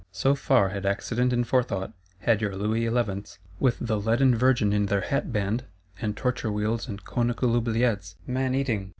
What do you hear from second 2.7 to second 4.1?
Elevenths, with the